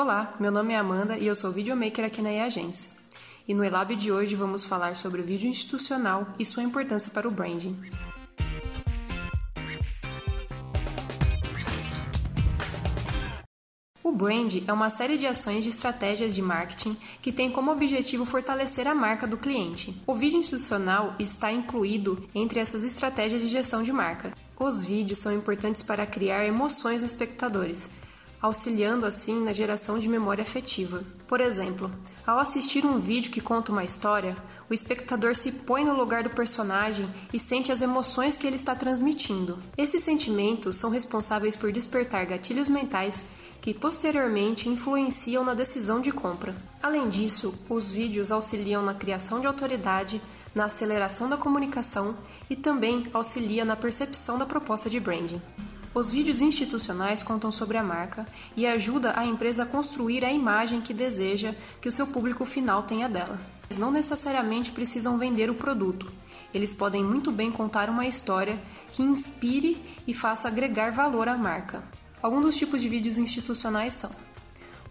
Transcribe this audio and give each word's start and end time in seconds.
Olá, 0.00 0.36
meu 0.38 0.52
nome 0.52 0.74
é 0.74 0.76
Amanda 0.76 1.18
e 1.18 1.26
eu 1.26 1.34
sou 1.34 1.50
videomaker 1.50 2.04
aqui 2.04 2.22
na 2.22 2.30
Agência. 2.44 2.92
E 3.48 3.52
no 3.52 3.64
Elab 3.64 3.96
de 3.96 4.12
hoje 4.12 4.36
vamos 4.36 4.62
falar 4.62 4.96
sobre 4.96 5.20
o 5.20 5.24
vídeo 5.24 5.50
institucional 5.50 6.24
e 6.38 6.44
sua 6.44 6.62
importância 6.62 7.10
para 7.10 7.26
o 7.26 7.32
branding. 7.32 7.76
O 14.04 14.12
brand 14.12 14.62
é 14.68 14.72
uma 14.72 14.88
série 14.88 15.18
de 15.18 15.26
ações 15.26 15.64
de 15.64 15.70
estratégias 15.70 16.32
de 16.32 16.42
marketing 16.42 16.96
que 17.20 17.32
tem 17.32 17.50
como 17.50 17.72
objetivo 17.72 18.24
fortalecer 18.24 18.86
a 18.86 18.94
marca 18.94 19.26
do 19.26 19.36
cliente. 19.36 20.00
O 20.06 20.14
vídeo 20.14 20.38
institucional 20.38 21.16
está 21.18 21.50
incluído 21.50 22.22
entre 22.32 22.60
essas 22.60 22.84
estratégias 22.84 23.42
de 23.42 23.48
gestão 23.48 23.82
de 23.82 23.92
marca. 23.92 24.32
Os 24.56 24.84
vídeos 24.84 25.18
são 25.18 25.34
importantes 25.34 25.82
para 25.82 26.06
criar 26.06 26.46
emoções 26.46 27.02
aos 27.02 27.10
espectadores, 27.10 27.90
auxiliando 28.40 29.04
assim 29.04 29.42
na 29.42 29.52
geração 29.52 29.98
de 29.98 30.08
memória 30.08 30.42
afetiva. 30.42 31.02
Por 31.26 31.40
exemplo, 31.40 31.90
ao 32.26 32.38
assistir 32.38 32.84
um 32.84 32.98
vídeo 32.98 33.30
que 33.30 33.40
conta 33.40 33.72
uma 33.72 33.84
história, 33.84 34.36
o 34.70 34.74
espectador 34.74 35.34
se 35.34 35.52
põe 35.52 35.84
no 35.84 35.94
lugar 35.94 36.22
do 36.22 36.30
personagem 36.30 37.08
e 37.32 37.38
sente 37.38 37.72
as 37.72 37.82
emoções 37.82 38.36
que 38.36 38.46
ele 38.46 38.56
está 38.56 38.74
transmitindo. 38.74 39.58
Esses 39.76 40.02
sentimentos 40.02 40.76
são 40.76 40.90
responsáveis 40.90 41.56
por 41.56 41.72
despertar 41.72 42.26
gatilhos 42.26 42.68
mentais 42.68 43.24
que 43.60 43.74
posteriormente 43.74 44.68
influenciam 44.68 45.44
na 45.44 45.54
decisão 45.54 46.00
de 46.00 46.12
compra. 46.12 46.56
Além 46.82 47.08
disso, 47.08 47.54
os 47.68 47.90
vídeos 47.90 48.30
auxiliam 48.30 48.82
na 48.82 48.94
criação 48.94 49.40
de 49.40 49.46
autoridade, 49.46 50.22
na 50.54 50.66
aceleração 50.66 51.28
da 51.28 51.36
comunicação 51.36 52.16
e 52.48 52.56
também 52.56 53.08
auxilia 53.12 53.64
na 53.64 53.76
percepção 53.76 54.38
da 54.38 54.46
proposta 54.46 54.88
de 54.88 55.00
branding. 55.00 55.42
Os 55.98 56.12
vídeos 56.12 56.40
institucionais 56.40 57.24
contam 57.24 57.50
sobre 57.50 57.76
a 57.76 57.82
marca 57.82 58.24
e 58.56 58.68
ajuda 58.68 59.18
a 59.18 59.26
empresa 59.26 59.64
a 59.64 59.66
construir 59.66 60.24
a 60.24 60.32
imagem 60.32 60.80
que 60.80 60.94
deseja 60.94 61.56
que 61.80 61.88
o 61.88 61.92
seu 61.92 62.06
público 62.06 62.46
final 62.46 62.84
tenha 62.84 63.08
dela. 63.08 63.36
Eles 63.64 63.78
não 63.78 63.90
necessariamente 63.90 64.70
precisam 64.70 65.18
vender 65.18 65.50
o 65.50 65.56
produto. 65.56 66.08
Eles 66.54 66.72
podem 66.72 67.02
muito 67.02 67.32
bem 67.32 67.50
contar 67.50 67.90
uma 67.90 68.06
história 68.06 68.62
que 68.92 69.02
inspire 69.02 69.82
e 70.06 70.14
faça 70.14 70.46
agregar 70.46 70.92
valor 70.92 71.26
à 71.26 71.36
marca. 71.36 71.82
Alguns 72.22 72.42
dos 72.42 72.56
tipos 72.56 72.80
de 72.80 72.88
vídeos 72.88 73.18
institucionais 73.18 73.94
são 73.94 74.12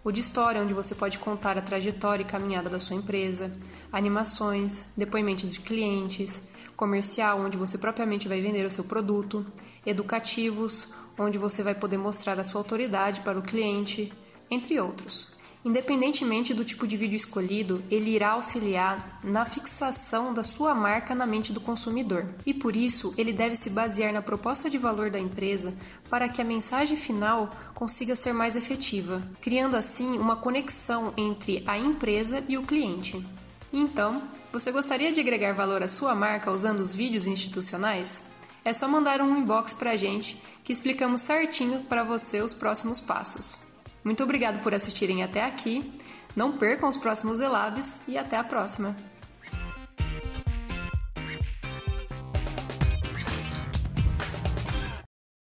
o 0.04 0.12
de 0.12 0.20
história, 0.20 0.62
onde 0.62 0.74
você 0.74 0.94
pode 0.94 1.18
contar 1.18 1.56
a 1.56 1.62
trajetória 1.62 2.22
e 2.22 2.26
caminhada 2.26 2.68
da 2.68 2.78
sua 2.78 2.96
empresa, 2.96 3.50
animações, 3.90 4.84
depoimentos 4.94 5.50
de 5.50 5.60
clientes, 5.60 6.42
comercial, 6.78 7.40
onde 7.40 7.56
você 7.56 7.76
propriamente 7.76 8.28
vai 8.28 8.40
vender 8.40 8.64
o 8.64 8.70
seu 8.70 8.84
produto, 8.84 9.44
educativos, 9.84 10.94
onde 11.18 11.36
você 11.36 11.60
vai 11.60 11.74
poder 11.74 11.98
mostrar 11.98 12.38
a 12.38 12.44
sua 12.44 12.60
autoridade 12.60 13.20
para 13.22 13.38
o 13.38 13.42
cliente, 13.42 14.12
entre 14.48 14.80
outros. 14.80 15.36
Independentemente 15.64 16.54
do 16.54 16.64
tipo 16.64 16.86
de 16.86 16.96
vídeo 16.96 17.16
escolhido, 17.16 17.82
ele 17.90 18.10
irá 18.10 18.30
auxiliar 18.30 19.18
na 19.24 19.44
fixação 19.44 20.32
da 20.32 20.44
sua 20.44 20.72
marca 20.72 21.16
na 21.16 21.26
mente 21.26 21.52
do 21.52 21.60
consumidor. 21.60 22.26
E 22.46 22.54
por 22.54 22.76
isso, 22.76 23.12
ele 23.18 23.32
deve 23.32 23.56
se 23.56 23.70
basear 23.70 24.12
na 24.12 24.22
proposta 24.22 24.70
de 24.70 24.78
valor 24.78 25.10
da 25.10 25.18
empresa 25.18 25.76
para 26.08 26.28
que 26.28 26.40
a 26.40 26.44
mensagem 26.44 26.96
final 26.96 27.50
consiga 27.74 28.14
ser 28.14 28.32
mais 28.32 28.54
efetiva, 28.54 29.20
criando 29.40 29.74
assim 29.74 30.16
uma 30.16 30.36
conexão 30.36 31.12
entre 31.16 31.64
a 31.66 31.76
empresa 31.76 32.42
e 32.48 32.56
o 32.56 32.62
cliente. 32.62 33.26
Então, 33.72 34.22
você 34.52 34.72
gostaria 34.72 35.12
de 35.12 35.20
agregar 35.20 35.52
valor 35.52 35.82
à 35.82 35.88
sua 35.88 36.14
marca 36.14 36.50
usando 36.50 36.80
os 36.80 36.94
vídeos 36.94 37.26
institucionais? 37.26 38.24
É 38.64 38.72
só 38.72 38.88
mandar 38.88 39.20
um 39.20 39.36
inbox 39.36 39.72
para 39.74 39.92
a 39.92 39.96
gente 39.96 40.42
que 40.64 40.72
explicamos 40.72 41.20
certinho 41.20 41.82
para 41.82 42.04
você 42.04 42.40
os 42.40 42.52
próximos 42.52 43.00
passos. 43.00 43.58
Muito 44.04 44.22
obrigado 44.22 44.62
por 44.62 44.74
assistirem 44.74 45.22
até 45.22 45.44
aqui. 45.44 45.92
Não 46.34 46.56
percam 46.56 46.88
os 46.88 46.96
próximos 46.96 47.40
Elabs 47.40 48.02
e 48.06 48.16
até 48.16 48.36
a 48.36 48.44
próxima! 48.44 48.96